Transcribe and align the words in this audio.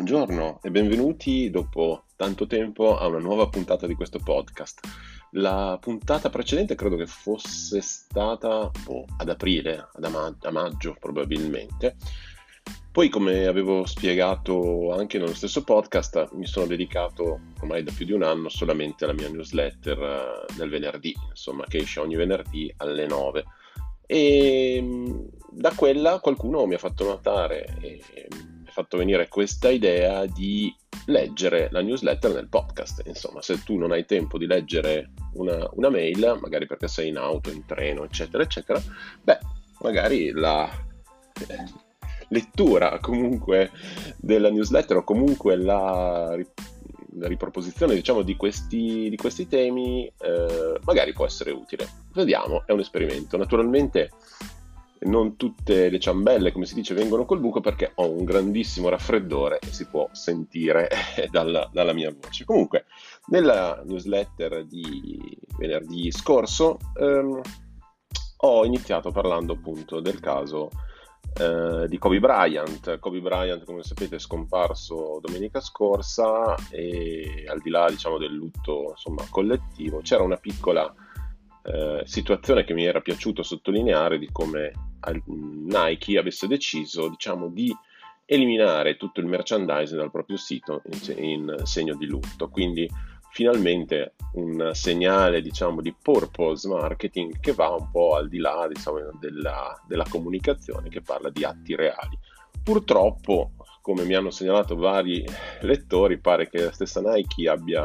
Buongiorno 0.00 0.60
e 0.62 0.70
benvenuti 0.70 1.50
dopo 1.50 2.04
tanto 2.16 2.46
tempo 2.46 2.96
a 2.96 3.06
una 3.06 3.18
nuova 3.18 3.50
puntata 3.50 3.86
di 3.86 3.94
questo 3.94 4.18
podcast. 4.18 4.80
La 5.32 5.76
puntata 5.78 6.30
precedente 6.30 6.74
credo 6.74 6.96
che 6.96 7.06
fosse 7.06 7.82
stata 7.82 8.70
boh, 8.82 9.04
ad 9.18 9.28
aprile, 9.28 9.88
ad 9.92 10.02
ama- 10.02 10.34
a 10.40 10.50
maggio 10.50 10.96
probabilmente. 10.98 11.96
Poi, 12.90 13.10
come 13.10 13.44
avevo 13.44 13.84
spiegato 13.84 14.94
anche 14.94 15.18
nello 15.18 15.34
stesso 15.34 15.64
podcast, 15.64 16.30
mi 16.32 16.46
sono 16.46 16.64
dedicato 16.64 17.38
ormai 17.60 17.82
da 17.82 17.92
più 17.94 18.06
di 18.06 18.12
un 18.12 18.22
anno 18.22 18.48
solamente 18.48 19.04
alla 19.04 19.12
mia 19.12 19.28
newsletter 19.28 19.98
uh, 19.98 20.54
del 20.56 20.70
venerdì, 20.70 21.14
insomma, 21.28 21.66
che 21.66 21.76
esce 21.76 22.00
ogni 22.00 22.16
venerdì 22.16 22.72
alle 22.78 23.06
9. 23.06 23.44
E 24.06 24.82
da 25.50 25.72
quella 25.74 26.20
qualcuno 26.20 26.64
mi 26.64 26.74
ha 26.74 26.78
fatto 26.78 27.04
notare 27.04 27.76
e 27.82 28.02
fatto 28.80 28.96
venire 28.96 29.28
questa 29.28 29.68
idea 29.68 30.24
di 30.26 30.74
leggere 31.06 31.68
la 31.70 31.82
newsletter 31.82 32.32
nel 32.32 32.48
podcast. 32.48 33.02
Insomma, 33.06 33.42
se 33.42 33.62
tu 33.62 33.76
non 33.76 33.92
hai 33.92 34.04
tempo 34.04 34.38
di 34.38 34.46
leggere 34.46 35.10
una, 35.34 35.68
una 35.74 35.90
mail, 35.90 36.38
magari 36.40 36.66
perché 36.66 36.88
sei 36.88 37.08
in 37.08 37.18
auto, 37.18 37.50
in 37.50 37.64
treno, 37.66 38.04
eccetera, 38.04 38.42
eccetera, 38.42 38.80
beh, 39.22 39.38
magari 39.80 40.30
la 40.30 40.70
eh, 41.48 41.88
lettura 42.28 42.98
comunque 43.00 43.70
della 44.16 44.50
newsletter 44.50 44.98
o 44.98 45.04
comunque 45.04 45.56
la, 45.56 46.36
la 47.14 47.26
riproposizione 47.26 47.94
diciamo 47.94 48.22
di 48.22 48.36
questi, 48.36 49.08
di 49.10 49.16
questi 49.16 49.46
temi 49.46 50.06
eh, 50.06 50.78
magari 50.84 51.12
può 51.12 51.26
essere 51.26 51.50
utile. 51.50 51.86
Vediamo, 52.14 52.62
è 52.66 52.72
un 52.72 52.80
esperimento. 52.80 53.36
Naturalmente 53.36 54.10
non 55.02 55.36
tutte 55.36 55.88
le 55.88 55.98
ciambelle, 55.98 56.52
come 56.52 56.66
si 56.66 56.74
dice, 56.74 56.94
vengono 56.94 57.24
col 57.24 57.40
buco 57.40 57.60
perché 57.60 57.92
ho 57.94 58.10
un 58.10 58.24
grandissimo 58.24 58.88
raffreddore 58.88 59.58
e 59.60 59.72
si 59.72 59.86
può 59.86 60.08
sentire 60.12 60.88
dalla, 61.30 61.68
dalla 61.72 61.92
mia 61.92 62.12
voce. 62.12 62.44
Comunque, 62.44 62.86
nella 63.26 63.82
newsletter 63.84 64.66
di 64.66 65.38
venerdì 65.56 66.10
scorso 66.10 66.78
ehm, 66.98 67.40
ho 68.42 68.64
iniziato 68.64 69.10
parlando 69.10 69.54
appunto 69.54 70.00
del 70.00 70.20
caso 70.20 70.70
eh, 71.38 71.86
di 71.88 71.98
Kobe 71.98 72.20
Bryant. 72.20 72.98
Kobe 72.98 73.20
Bryant, 73.20 73.64
come 73.64 73.82
sapete, 73.82 74.16
è 74.16 74.18
scomparso 74.18 75.18
domenica 75.22 75.60
scorsa 75.60 76.54
e 76.70 77.44
al 77.48 77.60
di 77.60 77.70
là 77.70 77.88
diciamo, 77.88 78.18
del 78.18 78.32
lutto 78.32 78.90
insomma, 78.90 79.24
collettivo 79.30 80.00
c'era 80.00 80.22
una 80.22 80.36
piccola 80.36 80.92
eh, 81.62 82.02
situazione 82.04 82.64
che 82.64 82.74
mi 82.74 82.84
era 82.84 83.00
piaciuto 83.00 83.42
sottolineare 83.42 84.18
di 84.18 84.28
come 84.32 84.89
Nike 85.26 86.18
avesse 86.18 86.46
deciso 86.46 87.08
diciamo, 87.08 87.48
di 87.48 87.74
eliminare 88.24 88.96
tutto 88.96 89.20
il 89.20 89.26
merchandising 89.26 89.98
dal 89.98 90.10
proprio 90.10 90.36
sito 90.36 90.82
in, 91.16 91.54
segno 91.64 91.96
di 91.96 92.06
lutto. 92.06 92.48
Quindi 92.48 92.88
finalmente 93.30 94.14
un 94.34 94.70
segnale 94.72 95.40
diciamo, 95.40 95.80
di 95.80 95.94
purpose 96.00 96.68
marketing 96.68 97.40
che 97.40 97.52
va 97.52 97.70
un 97.70 97.90
po' 97.90 98.14
al 98.14 98.28
di 98.28 98.38
là 98.38 98.66
diciamo, 98.68 98.98
della, 99.18 99.80
della 99.86 100.06
comunicazione 100.08 100.88
che 100.88 101.00
parla 101.00 101.30
di 101.30 101.44
atti 101.44 101.74
reali. 101.74 102.18
Purtroppo, 102.62 103.52
come 103.80 104.04
mi 104.04 104.14
hanno 104.14 104.30
segnalato 104.30 104.76
vari 104.76 105.24
lettori, 105.62 106.20
pare 106.20 106.48
che 106.48 106.64
la 106.64 106.72
stessa 106.72 107.00
Nike 107.00 107.48
abbia 107.48 107.84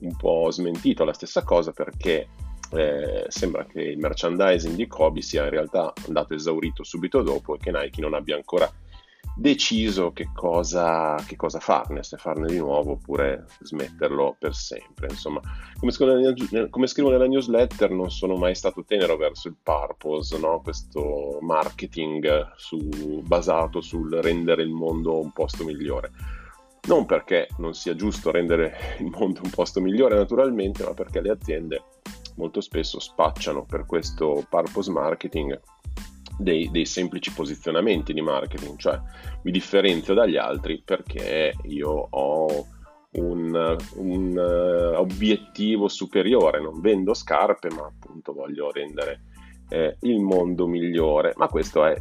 un 0.00 0.16
po' 0.16 0.50
smentito 0.50 1.04
la 1.04 1.12
stessa 1.12 1.42
cosa 1.42 1.72
perché 1.72 2.28
eh, 2.72 3.24
sembra 3.28 3.64
che 3.66 3.80
il 3.80 3.98
merchandising 3.98 4.74
di 4.74 4.86
Kobe 4.86 5.22
sia 5.22 5.44
in 5.44 5.50
realtà 5.50 5.92
andato 6.06 6.34
esaurito 6.34 6.82
subito 6.84 7.22
dopo 7.22 7.54
e 7.54 7.58
che 7.58 7.70
Nike 7.70 8.00
non 8.00 8.14
abbia 8.14 8.36
ancora 8.36 8.70
deciso 9.38 10.12
che 10.12 10.30
cosa, 10.34 11.14
che 11.26 11.36
cosa 11.36 11.60
farne, 11.60 12.02
se 12.02 12.16
farne 12.16 12.46
di 12.46 12.56
nuovo 12.56 12.92
oppure 12.92 13.44
smetterlo 13.60 14.36
per 14.38 14.54
sempre. 14.54 15.08
Insomma, 15.10 15.40
come 15.78 15.92
scrivo, 15.92 16.14
nella, 16.14 16.68
come 16.70 16.86
scrivo 16.86 17.10
nella 17.10 17.26
newsletter, 17.26 17.90
non 17.90 18.10
sono 18.10 18.36
mai 18.36 18.54
stato 18.54 18.82
tenero 18.84 19.16
verso 19.18 19.48
il 19.48 19.56
purpose, 19.62 20.38
no? 20.38 20.62
questo 20.62 21.38
marketing 21.42 22.52
su, 22.56 22.78
basato 23.26 23.82
sul 23.82 24.10
rendere 24.22 24.62
il 24.62 24.70
mondo 24.70 25.20
un 25.20 25.32
posto 25.32 25.64
migliore. 25.64 26.10
Non 26.88 27.04
perché 27.04 27.48
non 27.58 27.74
sia 27.74 27.94
giusto 27.94 28.30
rendere 28.30 28.96
il 29.00 29.06
mondo 29.06 29.40
un 29.42 29.50
posto 29.50 29.80
migliore 29.80 30.14
naturalmente, 30.14 30.82
ma 30.82 30.94
perché 30.94 31.20
le 31.20 31.30
aziende 31.30 31.82
molto 32.36 32.60
spesso 32.60 33.00
spacciano 33.00 33.64
per 33.64 33.86
questo 33.86 34.44
purpose 34.48 34.90
marketing 34.90 35.60
dei, 36.38 36.70
dei, 36.70 36.86
semplici 36.86 37.32
posizionamenti 37.32 38.12
di 38.12 38.20
marketing, 38.20 38.76
cioè 38.76 39.00
mi 39.42 39.50
differenzio 39.50 40.14
dagli 40.14 40.36
altri 40.36 40.82
perché 40.84 41.54
io 41.62 42.08
ho 42.10 42.66
un, 43.12 43.76
un 43.94 44.36
uh, 44.36 44.98
obiettivo 44.98 45.88
superiore, 45.88 46.60
non 46.60 46.80
vendo 46.80 47.14
scarpe 47.14 47.70
ma 47.70 47.86
appunto 47.86 48.34
voglio 48.34 48.70
rendere 48.70 49.22
eh, 49.68 49.96
il 50.00 50.20
mondo 50.20 50.66
migliore, 50.66 51.32
ma 51.36 51.48
questo 51.48 51.84
è 51.84 51.96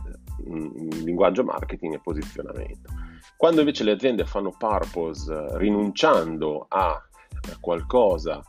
un 0.45 0.89
linguaggio 1.03 1.43
marketing 1.43 1.93
e 1.95 1.99
posizionamento. 1.99 2.91
Quando 3.37 3.61
invece 3.61 3.83
le 3.83 3.91
aziende 3.91 4.25
fanno 4.25 4.53
purpose 4.57 5.57
rinunciando 5.57 6.65
a 6.69 7.01
qualcosa 7.59 8.41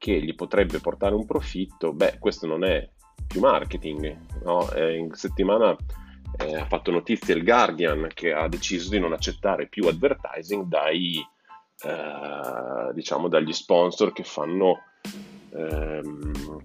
che 0.00 0.18
gli 0.18 0.34
potrebbe 0.34 0.78
portare 0.78 1.14
un 1.14 1.26
profitto, 1.26 1.92
beh, 1.92 2.16
questo 2.18 2.46
non 2.46 2.64
è 2.64 2.88
più 3.26 3.40
marketing. 3.40 4.16
No? 4.44 4.70
Eh, 4.72 4.96
in 4.96 5.12
settimana 5.12 5.76
eh, 6.38 6.56
ha 6.56 6.64
fatto 6.64 6.90
notizia 6.90 7.34
il 7.34 7.44
Guardian 7.44 8.08
che 8.14 8.32
ha 8.32 8.48
deciso 8.48 8.88
di 8.88 8.98
non 8.98 9.12
accettare 9.12 9.68
più 9.68 9.86
advertising 9.88 10.64
dai, 10.64 11.18
eh, 11.84 12.94
diciamo, 12.94 13.28
dagli 13.28 13.52
sponsor 13.52 14.14
che 14.14 14.24
fanno 14.24 14.78
ehm, 15.52 16.64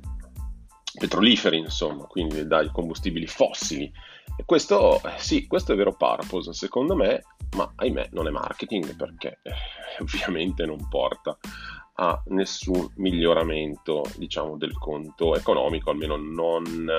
petroliferi, 0.97 1.57
insomma, 1.57 2.05
quindi 2.05 2.47
dai 2.47 2.69
combustibili 2.71 3.27
fossili. 3.27 3.91
E 4.37 4.45
questo, 4.45 5.03
eh, 5.03 5.17
sì, 5.17 5.45
questo 5.45 5.73
è 5.73 5.75
vero 5.75 5.93
purpose, 5.93 6.53
secondo 6.53 6.95
me, 6.95 7.21
ma 7.57 7.69
ahimè 7.75 8.11
non 8.13 8.27
è 8.27 8.31
marketing 8.31 8.95
perché 8.95 9.39
eh, 9.43 9.51
ovviamente 9.99 10.65
non 10.65 10.87
porta 10.87 11.37
a 11.95 12.21
nessun 12.27 12.91
miglioramento 12.95 14.03
diciamo, 14.17 14.57
del 14.57 14.77
conto 14.77 15.35
economico, 15.35 15.91
almeno 15.91 16.15
non 16.17 16.89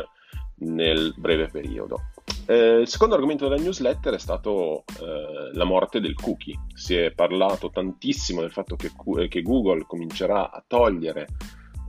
nel 0.58 1.14
breve 1.16 1.48
periodo. 1.48 2.12
Eh, 2.46 2.80
il 2.80 2.88
secondo 2.88 3.14
argomento 3.14 3.48
della 3.48 3.60
newsletter 3.60 4.14
è 4.14 4.18
stato 4.18 4.84
eh, 5.00 5.50
la 5.52 5.64
morte 5.64 6.00
del 6.00 6.14
cookie. 6.14 6.58
Si 6.74 6.94
è 6.94 7.12
parlato 7.12 7.70
tantissimo 7.70 8.40
del 8.40 8.52
fatto 8.52 8.76
che, 8.76 8.92
che 9.28 9.42
Google 9.42 9.84
comincerà 9.86 10.50
a 10.50 10.62
togliere 10.66 11.26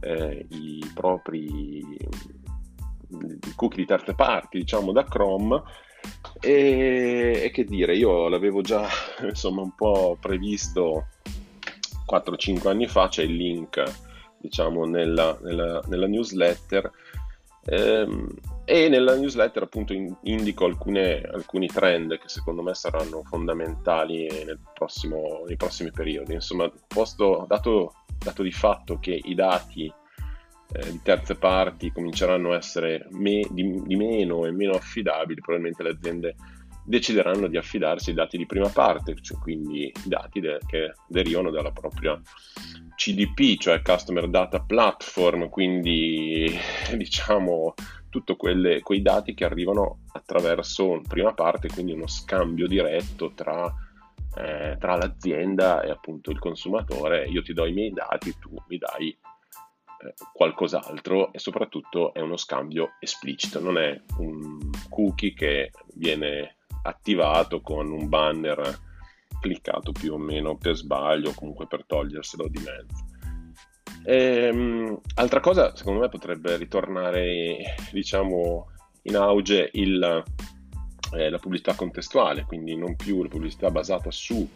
eh, 0.01 0.45
i 0.49 0.91
propri 0.93 1.97
cookie 3.55 3.81
di 3.81 3.85
terze 3.85 4.13
parti, 4.15 4.59
diciamo 4.59 4.91
da 4.91 5.03
Chrome. 5.03 5.61
E, 6.39 7.41
e 7.43 7.51
che 7.51 7.63
dire, 7.63 7.95
io 7.95 8.27
l'avevo 8.27 8.61
già 8.61 8.87
insomma 9.23 9.61
un 9.61 9.75
po' 9.75 10.17
previsto 10.19 11.07
4-5 12.09 12.67
anni 12.67 12.87
fa, 12.87 13.07
c'è 13.07 13.23
il 13.23 13.35
link 13.35 13.83
diciamo 14.39 14.85
nella, 14.85 15.37
nella, 15.41 15.81
nella 15.87 16.07
newsletter 16.07 16.91
ehm, 17.65 18.27
e 18.65 18.89
nella 18.89 19.15
newsletter 19.15 19.63
appunto 19.63 19.93
in, 19.93 20.13
indico 20.23 20.65
alcune, 20.65 21.21
alcuni 21.21 21.67
trend 21.67 22.17
che 22.17 22.27
secondo 22.27 22.61
me 22.61 22.73
saranno 22.73 23.23
fondamentali 23.23 24.27
prossimo, 24.73 25.43
nei 25.47 25.55
prossimi 25.55 25.91
periodi. 25.91 26.33
Insomma, 26.33 26.69
posto, 26.85 27.45
dato, 27.47 27.93
dato 28.17 28.43
di 28.43 28.51
fatto 28.51 28.99
che 28.99 29.19
i 29.23 29.35
dati 29.35 29.91
eh, 30.73 30.91
di 30.91 30.99
terze 31.01 31.35
parti 31.35 31.93
cominceranno 31.93 32.51
a 32.51 32.57
essere 32.57 33.07
me, 33.11 33.47
di, 33.49 33.81
di 33.85 33.95
meno 33.95 34.45
e 34.45 34.51
meno 34.51 34.73
affidabili, 34.73 35.39
probabilmente 35.39 35.83
le 35.83 35.89
aziende 35.89 36.35
decideranno 36.87 37.47
di 37.47 37.57
affidarsi 37.57 38.11
ai 38.11 38.15
dati 38.15 38.37
di 38.37 38.45
prima 38.45 38.69
parte, 38.69 39.13
cioè 39.21 39.37
quindi 39.39 39.87
i 39.87 39.93
dati 40.05 40.39
de- 40.39 40.59
che 40.65 40.93
derivano 41.05 41.51
dalla 41.51 41.71
propria 41.71 42.19
CDP, 42.95 43.59
cioè 43.59 43.81
Customer 43.81 44.29
Data 44.29 44.61
Platform, 44.61 45.49
quindi 45.49 46.49
diciamo 46.95 47.73
tutti 48.09 48.35
quei 48.37 49.01
dati 49.01 49.33
che 49.33 49.43
arrivano 49.43 49.99
attraverso 50.13 51.01
prima 51.05 51.33
parte, 51.33 51.67
quindi 51.67 51.91
uno 51.91 52.07
scambio 52.07 52.67
diretto 52.67 53.33
tra, 53.35 53.71
eh, 54.37 54.77
tra 54.79 54.95
l'azienda 54.95 55.81
e 55.81 55.89
appunto 55.89 56.31
il 56.31 56.39
consumatore. 56.39 57.27
Io 57.27 57.43
ti 57.43 57.51
do 57.51 57.65
i 57.65 57.73
miei 57.73 57.91
dati, 57.91 58.33
tu 58.39 58.55
mi 58.69 58.77
dai 58.77 59.09
eh, 59.09 60.13
qualcos'altro 60.31 61.33
e 61.33 61.39
soprattutto 61.39 62.13
è 62.13 62.21
uno 62.21 62.37
scambio 62.37 62.91
esplicito, 63.01 63.59
non 63.59 63.77
è 63.77 64.01
un 64.19 64.57
cookie 64.89 65.33
che 65.33 65.71
viene 65.95 66.56
attivato 66.87 67.61
con 67.61 67.91
un 67.91 68.07
banner 68.07 68.85
cliccato 69.39 69.91
più 69.91 70.13
o 70.13 70.17
meno 70.17 70.57
per 70.57 70.75
sbaglio 70.75 71.33
comunque 71.33 71.67
per 71.67 71.85
toglierselo 71.85 72.47
di 72.47 72.59
mezzo. 72.59 73.05
Ehm, 74.03 74.99
altra 75.15 75.39
cosa, 75.39 75.75
secondo 75.75 75.99
me 75.99 76.09
potrebbe 76.09 76.55
ritornare, 76.55 77.75
diciamo, 77.91 78.71
in 79.03 79.15
auge 79.17 79.69
il, 79.73 80.23
eh, 81.13 81.29
la 81.29 81.37
pubblicità 81.39 81.75
contestuale, 81.75 82.45
quindi 82.45 82.75
non 82.75 82.95
più 82.95 83.21
la 83.21 83.29
pubblicità 83.29 83.69
basata 83.69 84.09
su 84.09 84.47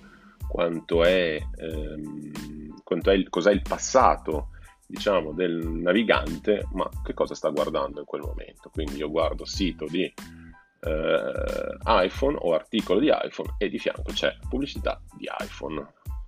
quanto 0.48 1.04
è, 1.04 1.38
ehm, 1.58 2.82
quanto 2.84 3.10
è 3.12 3.14
il, 3.14 3.30
cos'è 3.30 3.52
il 3.52 3.62
passato 3.62 4.50
diciamo, 4.88 5.32
del 5.34 5.66
navigante, 5.66 6.68
ma 6.74 6.90
che 7.04 7.14
cosa 7.14 7.34
sta 7.34 7.50
guardando 7.50 8.00
in 8.00 8.06
quel 8.06 8.22
momento. 8.22 8.70
Quindi 8.70 8.98
io 8.98 9.10
guardo 9.10 9.46
sito 9.46 9.86
di 9.86 10.12
eh, 10.82 11.78
iPhone 11.86 12.38
o 12.40 12.54
articolo 12.54 13.00
di 13.00 13.12
iPhone 13.12 13.56
e 13.58 13.70
di 13.70 13.80
fianco 13.80 14.12
c'è 14.12 14.36
pubblicità 14.50 15.02
di 15.18 15.28
iPhone. 15.40 15.86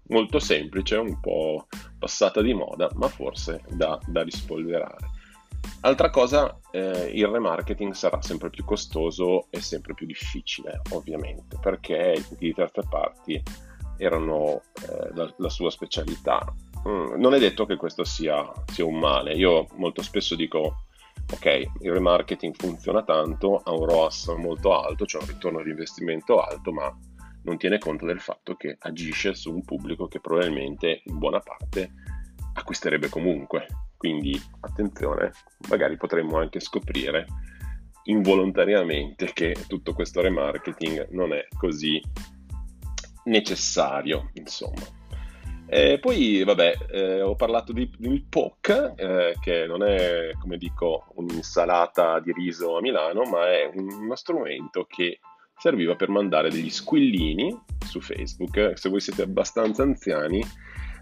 Molto 0.08 0.40
semplice, 0.40 0.98
un 0.98 1.20
po' 1.20 1.68
passata 1.98 2.42
di 2.42 2.54
moda, 2.54 2.90
ma 2.96 3.08
forse 3.08 3.64
da, 3.70 3.98
da 4.06 4.22
rispolverare. 4.22 5.12
Altra 5.82 6.10
cosa, 6.10 6.60
eh, 6.72 7.12
il 7.14 7.28
remarketing 7.28 7.94
sarà 7.94 8.22
sempre 8.22 8.50
più 8.50 8.64
costoso 8.66 9.48
e 9.50 9.62
sempre 9.62 9.94
più 9.94 10.06
difficile, 10.06 10.82
ovviamente, 10.92 11.58
perché 11.60 12.16
i 12.18 12.24
cookie 12.24 12.50
di 12.50 12.54
terze 12.54 12.82
parti 12.90 13.42
erano 13.98 14.62
eh, 14.82 15.14
la, 15.14 15.34
la, 15.38 15.50
sua 15.50 15.70
specialità. 15.70 16.42
Mm, 16.88 17.16
non 17.20 17.34
è 17.34 17.40
detto 17.40 17.66
che 17.66 17.78
questo 17.78 18.04
sia, 18.04 18.50
sia 18.72 18.86
un 18.86 18.98
male. 18.98 19.34
Io 19.34 19.68
molto 19.76 20.02
spesso 20.02 20.36
dico, 20.36 20.83
ok, 21.34 21.46
il 21.80 21.92
remarketing 21.92 22.54
funziona 22.56 23.04
tanto, 23.04 23.58
ha 23.58 23.72
un 23.72 23.86
ROAS 23.86 24.28
molto 24.38 24.80
alto, 24.80 25.06
cioè 25.06 25.22
un 25.22 25.28
ritorno 25.28 25.64
di 25.64 25.72
investimento 25.72 26.40
alto, 26.40 26.72
ma 26.72 26.96
non 27.44 27.58
tiene 27.58 27.80
conto 27.80 28.06
del 28.06 28.20
fatto 28.20 28.56
che 28.56 28.78
agisce 28.80 29.34
su 29.34 29.52
un 29.52 29.64
pubblico 29.64 30.08
che 30.08 30.20
probabilmente 30.20 31.02
in 31.06 31.18
buona 31.18 31.40
parte 31.40 31.92
acquisterebbe 32.54 33.10
comunque. 33.10 33.66
Quindi 33.98 34.40
attenzione, 34.60 35.32
magari 35.70 35.98
potremmo 35.98 36.38
anche 36.38 36.60
scoprire 36.60 37.26
involontariamente 38.04 39.32
che 39.34 39.56
tutto 39.68 39.94
questo 39.94 40.22
remarketing 40.22 41.10
non 41.12 41.34
è 41.34 41.48
così 41.58 42.00
necessario, 43.26 44.30
insomma. 44.34 45.02
E 45.75 45.98
poi, 45.98 46.44
vabbè, 46.44 46.75
eh, 46.92 47.22
ho 47.24 47.34
parlato 47.34 47.74
di, 47.74 47.92
del 47.98 48.24
POC, 48.30 48.94
eh, 48.96 49.36
che 49.42 49.66
non 49.66 49.81
è, 49.81 50.30
come 50.40 50.58
dico, 50.58 51.06
un'insalata 51.16 52.20
di 52.20 52.31
riso 52.31 52.78
a 52.78 52.81
Milano, 52.81 53.24
ma 53.24 53.50
è 53.50 53.72
uno 53.74 54.16
strumento 54.16 54.86
che 54.88 55.20
serviva 55.58 55.96
per 55.96 56.10
mandare 56.10 56.52
degli 56.52 56.70
squillini 56.70 57.60
su 57.84 58.02
Facebook. 58.02 58.74
Se 58.78 58.88
voi 58.88 59.00
siete 59.00 59.24
abbastanza 59.24 59.81
anziani, 59.81 60.44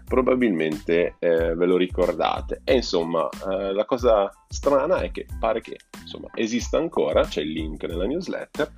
probabilmente 0.06 1.16
eh, 1.18 1.54
ve 1.54 1.66
lo 1.66 1.76
ricordate. 1.76 2.62
E 2.64 2.76
insomma, 2.76 3.28
eh, 3.28 3.74
la 3.74 3.84
cosa 3.84 4.30
strana 4.48 5.00
è 5.02 5.10
che 5.10 5.26
pare 5.38 5.60
che 5.60 5.76
insomma, 6.00 6.28
esista 6.34 6.78
ancora, 6.78 7.24
c'è 7.26 7.42
il 7.42 7.50
link 7.50 7.82
nella 7.84 8.06
newsletter, 8.06 8.72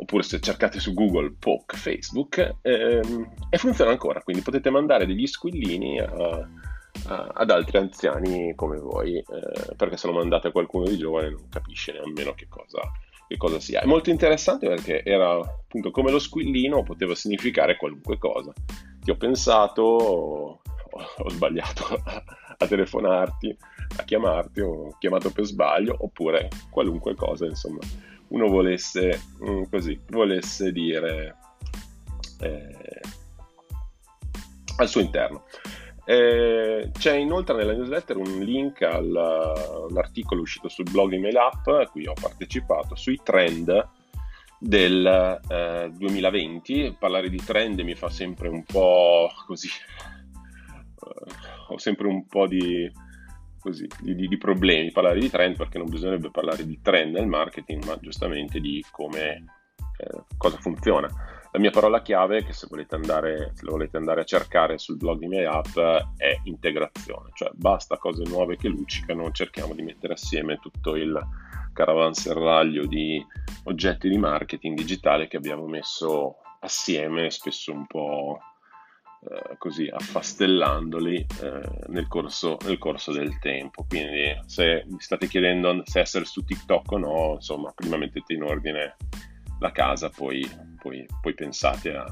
oppure 0.00 0.22
se 0.22 0.40
cercate 0.40 0.80
su 0.80 0.94
Google 0.94 1.34
POC 1.38 1.76
Facebook, 1.76 2.56
ehm, 2.62 3.32
e 3.50 3.58
funziona 3.58 3.90
ancora, 3.90 4.22
quindi 4.22 4.42
potete 4.42 4.70
mandare 4.70 5.06
degli 5.06 5.26
squillini 5.26 6.00
a, 6.00 6.48
a, 7.06 7.30
ad 7.34 7.50
altri 7.50 7.78
anziani 7.78 8.54
come 8.54 8.78
voi, 8.78 9.16
eh, 9.18 9.74
perché 9.76 9.98
se 9.98 10.06
lo 10.06 10.14
mandate 10.14 10.48
a 10.48 10.52
qualcuno 10.52 10.86
di 10.86 10.96
giovane 10.96 11.28
non 11.28 11.48
capisce 11.50 11.92
nemmeno 11.92 12.32
che 12.32 12.46
cosa, 12.48 12.80
che 13.28 13.36
cosa 13.36 13.60
sia. 13.60 13.80
È 13.80 13.86
molto 13.86 14.08
interessante 14.08 14.68
perché 14.68 15.04
era 15.04 15.32
appunto 15.32 15.90
come 15.90 16.10
lo 16.10 16.18
squillino 16.18 16.82
poteva 16.82 17.14
significare 17.14 17.76
qualunque 17.76 18.16
cosa. 18.16 18.52
Ti 19.02 19.10
ho 19.10 19.16
pensato, 19.16 19.82
ho, 19.82 20.60
ho 21.18 21.28
sbagliato 21.28 22.00
a, 22.04 22.24
a 22.56 22.66
telefonarti, 22.66 23.54
a 23.98 24.02
chiamarti, 24.04 24.60
ho 24.60 24.96
chiamato 24.98 25.30
per 25.30 25.44
sbaglio, 25.44 25.94
oppure 25.98 26.48
qualunque 26.70 27.14
cosa, 27.14 27.44
insomma 27.44 27.80
uno 28.30 28.48
volesse, 28.48 29.20
mm, 29.44 29.62
così, 29.70 29.98
volesse 30.08 30.72
dire 30.72 31.36
eh, 32.40 33.00
al 34.76 34.88
suo 34.88 35.00
interno. 35.00 35.44
Eh, 36.04 36.90
c'è 36.98 37.14
inoltre 37.14 37.56
nella 37.56 37.72
newsletter 37.72 38.16
un 38.16 38.40
link 38.40 38.82
al, 38.82 39.14
all'articolo 39.14 40.40
uscito 40.40 40.68
sul 40.68 40.90
blog 40.90 41.12
Email 41.12 41.36
App, 41.36 41.66
a 41.68 41.86
cui 41.86 42.06
ho 42.06 42.14
partecipato, 42.20 42.96
sui 42.96 43.20
trend 43.22 43.88
del 44.58 45.40
eh, 45.48 45.90
2020. 45.92 46.96
Parlare 46.98 47.28
di 47.28 47.40
trend 47.44 47.80
mi 47.80 47.94
fa 47.94 48.10
sempre 48.10 48.48
un 48.48 48.64
po' 48.64 49.30
così, 49.46 49.68
ho 51.68 51.78
sempre 51.78 52.08
un 52.08 52.26
po' 52.26 52.46
di 52.46 52.90
così, 53.60 53.86
di, 54.00 54.14
di, 54.14 54.38
problemi 54.38 54.90
parlare 54.90 55.20
di 55.20 55.30
trend 55.30 55.56
perché 55.56 55.78
non 55.78 55.88
bisognerebbe 55.88 56.30
parlare 56.30 56.66
di 56.66 56.80
trend 56.82 57.14
nel 57.14 57.26
marketing, 57.26 57.84
ma 57.84 57.98
giustamente 58.00 58.58
di 58.60 58.84
come 58.90 59.44
eh, 59.98 60.24
cosa 60.36 60.56
funziona. 60.58 61.08
La 61.52 61.58
mia 61.58 61.70
parola 61.70 62.00
chiave, 62.00 62.44
che 62.44 62.52
se 62.52 62.68
volete, 62.70 62.94
andare, 62.94 63.50
se 63.54 63.66
volete 63.66 63.96
andare 63.96 64.20
a 64.20 64.24
cercare 64.24 64.78
sul 64.78 64.96
blog 64.96 65.18
di 65.18 65.26
miei 65.26 65.46
app, 65.46 65.76
è 66.16 66.38
integrazione, 66.44 67.30
cioè 67.34 67.50
basta 67.54 67.98
cose 67.98 68.22
nuove 68.24 68.56
che 68.56 68.68
luccicano, 68.68 69.32
cerchiamo 69.32 69.74
di 69.74 69.82
mettere 69.82 70.12
assieme 70.12 70.58
tutto 70.58 70.94
il 70.94 71.18
caravanserraglio 71.72 72.86
di 72.86 73.24
oggetti 73.64 74.08
di 74.08 74.16
marketing 74.16 74.76
digitale 74.76 75.26
che 75.26 75.38
abbiamo 75.38 75.66
messo 75.66 76.36
assieme, 76.60 77.30
spesso 77.30 77.72
un 77.72 77.86
po' 77.86 78.38
Eh, 79.22 79.58
così 79.58 79.86
affastellandoli 79.86 81.26
eh, 81.42 81.84
nel, 81.88 82.08
corso, 82.08 82.56
nel, 82.64 82.78
corso, 82.78 83.12
del 83.12 83.38
tempo. 83.38 83.84
Quindi 83.86 84.34
se 84.46 84.84
vi 84.86 84.96
state 84.98 85.26
chiedendo 85.26 85.82
se 85.84 86.00
essere 86.00 86.24
su 86.24 86.42
TikTok 86.42 86.92
o 86.92 86.98
no, 86.98 87.32
insomma, 87.34 87.70
prima 87.74 87.98
mettete 87.98 88.32
in 88.32 88.44
ordine 88.44 88.96
la 89.58 89.72
casa, 89.72 90.08
poi, 90.08 90.48
poi, 90.80 91.04
poi 91.20 91.34
pensate 91.34 91.94
a, 91.94 92.06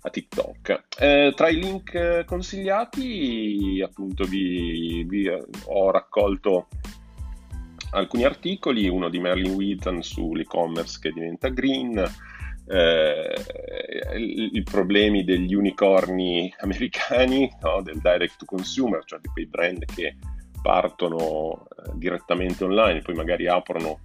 a 0.00 0.08
TikTok. 0.08 0.84
Eh, 0.98 1.34
tra 1.36 1.50
i 1.50 1.60
link 1.60 2.24
consigliati, 2.24 3.82
appunto, 3.84 4.24
vi, 4.24 5.04
vi 5.06 5.28
ho 5.28 5.90
raccolto 5.90 6.68
alcuni 7.90 8.24
articoli, 8.24 8.88
uno 8.88 9.10
di 9.10 9.18
Merlin 9.18 9.52
Wheaton 9.52 10.02
sull'e-commerce 10.02 10.98
che 10.98 11.12
diventa 11.12 11.48
green, 11.50 12.02
eh, 12.68 13.34
i, 14.16 14.62
problemi 14.62 15.24
degli 15.24 15.54
unicorni 15.54 16.52
americani, 16.60 17.50
no? 17.62 17.80
del 17.82 18.00
direct 18.00 18.38
to 18.38 18.44
consumer, 18.44 19.04
cioè 19.04 19.20
di 19.20 19.28
quei 19.28 19.46
brand 19.46 19.84
che 19.84 20.16
partono 20.60 21.66
eh, 21.68 21.92
direttamente 21.94 22.64
online, 22.64 23.00
poi 23.00 23.14
magari 23.14 23.46
aprono, 23.48 24.00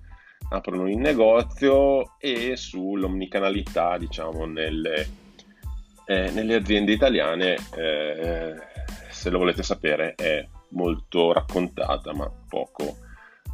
aprono 0.49 0.87
in 0.87 1.01
negozio 1.01 2.17
e 2.19 2.55
sull'omnicanalità, 2.55 3.97
diciamo, 3.97 4.45
nelle, 4.45 5.07
eh, 6.05 6.31
nelle 6.31 6.55
aziende 6.55 6.93
italiane, 6.93 7.57
eh, 7.75 8.55
se 9.09 9.29
lo 9.29 9.39
volete 9.39 9.63
sapere, 9.63 10.15
è 10.15 10.47
molto 10.69 11.33
raccontata, 11.33 12.13
ma 12.13 12.31
poco, 12.47 12.97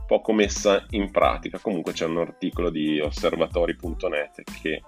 poco 0.05 0.33
messa 0.33 0.85
in 0.91 1.09
pratica. 1.11 1.57
Comunque 1.59 1.93
c'è 1.93 2.05
un 2.05 2.19
articolo 2.19 2.69
di 2.69 2.99
osservatori.net 2.99 4.43
che 4.61 4.81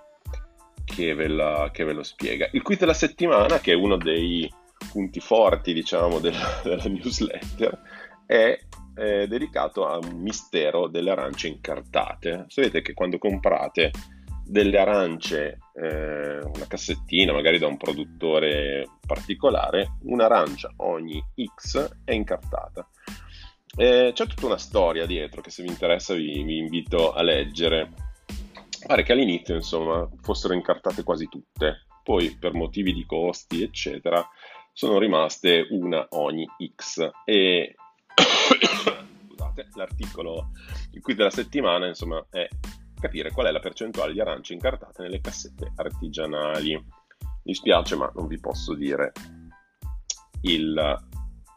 che 0.84 1.14
ve, 1.14 1.28
la, 1.28 1.70
che 1.72 1.84
ve 1.84 1.94
lo 1.94 2.04
spiega. 2.04 2.48
Il 2.52 2.62
quiz 2.62 2.80
della 2.80 2.94
settimana, 2.94 3.60
che 3.60 3.72
è 3.72 3.76
uno 3.76 3.98
dei 3.98 4.52
punti 4.92 5.20
forti, 5.20 5.74
diciamo, 5.74 6.20
della, 6.20 6.60
della 6.64 6.84
newsletter, 6.84 7.82
è, 8.26 8.58
è, 8.94 9.28
dedicato 9.28 9.88
a 9.88 9.98
un 9.98 10.20
mistero 10.22 10.88
delle 10.88 11.12
arance 11.12 11.48
incartate. 11.48 12.46
Sapete 12.48 12.82
che 12.82 12.94
quando 12.94 13.18
comprate 13.18 13.92
delle 14.44 14.80
arance, 14.80 15.60
eh, 15.74 16.40
una 16.40 16.68
cassettina, 16.68 17.32
magari 17.32 17.58
da 17.58 17.68
un 17.68 17.78
produttore 17.78 18.88
particolare, 19.06 19.98
un'arancia 20.04 20.74
ogni 20.78 21.24
X 21.56 21.98
è 22.04 22.12
incartata. 22.12 22.88
Eh, 23.78 24.12
c'è 24.14 24.28
tutta 24.28 24.48
una 24.48 24.58
storia 24.58 25.06
dietro 25.06 25.40
che 25.40 25.50
se 25.50 25.64
vi 25.64 25.70
interessa 25.70 26.14
vi, 26.14 26.44
vi 26.44 26.58
invito 26.58 27.14
a 27.14 27.22
leggere 27.22 28.10
pare 28.86 29.04
che 29.04 29.12
all'inizio, 29.12 29.56
insomma, 29.56 30.08
fossero 30.22 30.54
incartate 30.54 31.04
quasi 31.04 31.28
tutte, 31.28 31.86
poi 32.04 32.36
per 32.38 32.54
motivi 32.54 32.94
di 32.94 33.06
costi, 33.06 33.64
eccetera, 33.64 34.28
sono 34.74 34.98
rimaste 34.98 35.68
una 35.70 36.06
ogni 36.12 36.48
X 36.76 37.10
e 37.26 37.76
scusate, 39.28 39.68
l'articolo 39.76 40.52
qui 41.02 41.16
della 41.16 41.30
settimana, 41.30 41.88
insomma, 41.88 42.26
è 42.30 42.48
capire 43.00 43.32
qual 43.32 43.48
è 43.48 43.52
la 43.52 43.60
percentuale 43.60 44.14
di 44.14 44.22
arance 44.22 44.54
incartate 44.54 45.02
nelle 45.02 45.20
cassette 45.20 45.72
artigianali. 45.76 46.86
Mi 47.44 47.56
spiace, 47.56 47.96
ma 47.96 48.12
non 48.14 48.28
vi 48.28 48.40
posso 48.40 48.76
dire 48.76 49.12
il, 50.42 50.98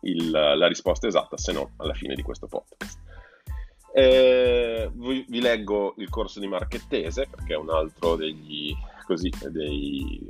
il, 0.01 0.31
la 0.31 0.67
risposta 0.67 1.07
esatta 1.07 1.37
se 1.37 1.53
no 1.53 1.73
alla 1.77 1.95
fine 1.95 2.15
di 2.15 2.23
questo 2.23 2.47
podcast. 2.47 2.99
Eh, 3.93 4.84
vi, 5.35 5.41
leggo 5.41 5.95
il 5.99 6.09
corso 6.09 6.39
di 6.39 6.47
Marchettese 6.47 7.27
perché 7.29 7.55
è 7.55 7.57
un 7.57 7.71
altro 7.71 8.15
degli, 8.15 8.73
così, 9.05 9.31
dei, 9.51 10.21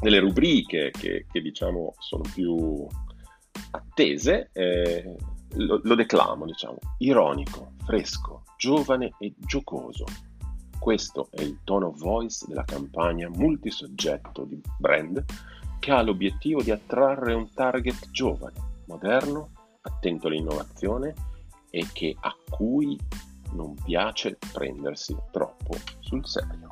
delle 0.00 0.18
rubriche 0.18 0.90
che, 0.90 1.26
che, 1.30 1.40
diciamo 1.42 1.94
sono 1.98 2.22
più 2.32 2.86
attese. 3.72 4.50
Eh, 4.52 5.16
lo, 5.56 5.80
lo, 5.82 5.94
declamo, 5.94 6.46
diciamo, 6.46 6.78
ironico, 6.98 7.72
fresco, 7.84 8.44
giovane 8.56 9.12
e 9.18 9.34
giocoso. 9.36 10.04
Questo 10.78 11.28
è 11.30 11.42
il 11.42 11.60
tone 11.64 11.86
of 11.86 11.98
voice 11.98 12.44
della 12.48 12.64
campagna 12.64 13.28
multisoggetto 13.28 14.44
di 14.44 14.60
brand 14.78 15.24
che 15.78 15.90
ha 15.90 16.02
l'obiettivo 16.02 16.62
di 16.62 16.70
attrarre 16.70 17.34
un 17.34 17.52
target 17.52 18.10
giovane, 18.10 18.82
moderno, 18.86 19.50
attento 19.82 20.28
all'innovazione 20.28 21.14
e 21.74 21.88
che, 21.92 22.16
a 22.20 22.32
cui 22.48 22.96
non 23.54 23.74
piace 23.84 24.38
prendersi 24.52 25.16
troppo 25.32 25.74
sul 25.98 26.24
serio. 26.24 26.68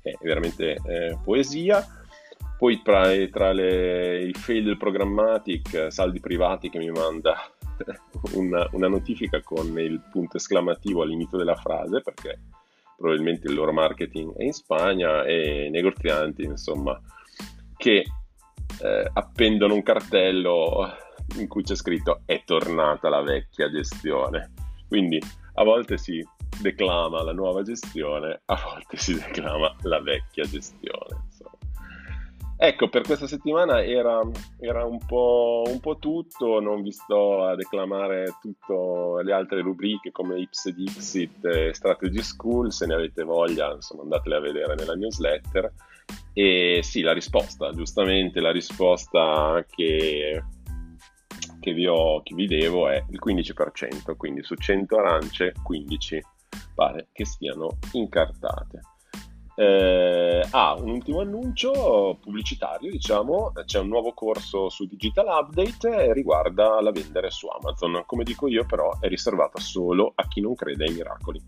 È 0.00 0.12
veramente 0.22 0.76
eh, 0.86 1.18
poesia. 1.22 1.86
Poi 2.56 2.80
tra, 2.82 3.10
tra 3.30 3.52
le, 3.52 4.24
i 4.24 4.32
fail 4.32 4.78
programmatic, 4.78 5.92
saldi 5.92 6.18
privati 6.20 6.70
che 6.70 6.78
mi 6.78 6.90
manda 6.90 7.36
una, 8.32 8.66
una, 8.72 8.88
notifica 8.88 9.42
con 9.42 9.78
il 9.78 10.00
punto 10.10 10.38
esclamativo 10.38 11.02
all'inizio 11.02 11.36
della 11.36 11.56
frase, 11.56 12.00
perché 12.00 12.40
probabilmente 12.96 13.48
il 13.48 13.54
loro 13.54 13.72
marketing 13.72 14.34
è 14.36 14.44
in 14.44 14.52
Spagna, 14.52 15.24
e 15.24 15.68
negozianti, 15.70 16.44
insomma, 16.44 16.98
che 17.76 18.04
eh, 18.82 19.10
appendono 19.12 19.74
un 19.74 19.82
cartello 19.82 21.02
in 21.36 21.48
cui 21.48 21.62
c'è 21.62 21.74
scritto 21.74 22.22
è 22.24 22.42
tornata 22.44 23.08
la 23.08 23.22
vecchia 23.22 23.70
gestione. 23.70 24.52
Quindi 24.88 25.20
a 25.54 25.64
volte 25.64 25.98
si 25.98 26.24
declama 26.60 27.22
la 27.22 27.32
nuova 27.32 27.62
gestione, 27.62 28.42
a 28.44 28.60
volte 28.64 28.96
si 28.96 29.14
declama 29.14 29.74
la 29.82 30.00
vecchia 30.00 30.44
gestione. 30.44 31.22
Insomma. 31.26 31.54
Ecco, 32.56 32.88
per 32.88 33.02
questa 33.02 33.26
settimana 33.26 33.84
era, 33.84 34.20
era 34.60 34.84
un, 34.84 34.98
po', 35.04 35.64
un, 35.66 35.80
po', 35.80 35.98
tutto, 35.98 36.60
non 36.60 36.82
vi 36.82 36.92
sto 36.92 37.44
a 37.44 37.56
declamare 37.56 38.36
tutte 38.40 39.22
le 39.24 39.32
altre 39.32 39.60
rubriche 39.60 40.12
come 40.12 40.38
Ips 40.38 40.66
ed 40.66 40.78
Ixit 40.78 41.44
e 41.44 41.74
Strategy 41.74 42.22
School, 42.22 42.72
se 42.72 42.86
ne 42.86 42.94
avete 42.94 43.24
voglia, 43.24 43.72
insomma 43.72 44.02
andatele 44.02 44.36
a 44.36 44.40
vedere 44.40 44.74
nella 44.76 44.94
newsletter. 44.94 45.72
E 46.32 46.80
sì, 46.82 47.00
la 47.00 47.12
risposta, 47.12 47.72
giustamente 47.72 48.40
la 48.40 48.52
risposta 48.52 49.64
che, 49.68 50.42
che, 51.64 51.72
vi, 51.72 51.86
ho, 51.86 52.20
che 52.22 52.34
vi 52.34 52.46
devo 52.46 52.90
è 52.90 53.02
il 53.08 53.18
15%, 53.24 54.16
quindi 54.18 54.42
su 54.42 54.54
100 54.54 54.96
arance 54.98 55.54
15 55.62 56.22
pare 56.74 57.08
che 57.10 57.24
stiano 57.24 57.78
incartate. 57.92 58.80
Eh, 59.56 60.46
ah, 60.50 60.74
un 60.74 60.90
ultimo 60.90 61.20
annuncio 61.20 62.18
pubblicitario, 62.20 62.90
diciamo, 62.90 63.52
c'è 63.64 63.78
un 63.78 63.88
nuovo 63.88 64.12
corso 64.12 64.68
su 64.68 64.84
Digital 64.84 65.24
Update 65.26 65.88
e 65.88 66.12
riguarda 66.12 66.82
la 66.82 66.90
vendere 66.90 67.30
su 67.30 67.46
Amazon. 67.46 68.02
Come 68.04 68.24
dico 68.24 68.46
io, 68.46 68.66
però, 68.66 68.98
è 69.00 69.08
riservata 69.08 69.58
solo 69.58 70.12
a 70.16 70.28
chi 70.28 70.42
non 70.42 70.54
crede 70.54 70.84
ai 70.84 70.92
miracoli. 70.92 71.40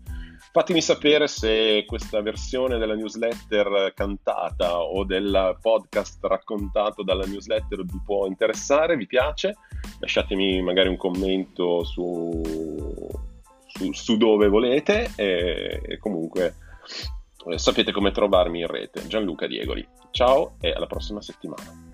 Fatemi 0.51 0.81
sapere 0.81 1.27
se 1.27 1.83
questa 1.85 2.21
versione 2.21 2.79
della 2.79 2.95
newsletter 2.95 3.93
cantata 3.93 4.79
o 4.79 5.03
del 5.03 5.57
podcast 5.61 6.23
raccontato 6.23 7.03
dalla 7.03 7.25
newsletter 7.25 7.83
vi 7.83 8.01
può 8.03 8.25
interessare, 8.25 8.97
vi 8.97 9.05
piace. 9.05 9.55
Lasciatemi 9.99 10.61
magari 10.61 10.89
un 10.89 10.97
commento 10.97 11.83
su, 11.83 12.41
su, 13.65 13.93
su 13.93 14.17
dove 14.17 14.47
volete 14.47 15.11
e, 15.15 15.81
e 15.83 15.97
comunque 15.97 16.55
sapete 17.55 17.91
come 17.91 18.11
trovarmi 18.11 18.59
in 18.59 18.67
rete. 18.67 19.07
Gianluca 19.07 19.47
Diegoli. 19.47 19.87
Ciao 20.11 20.55
e 20.59 20.71
alla 20.71 20.87
prossima 20.87 21.21
settimana. 21.21 21.86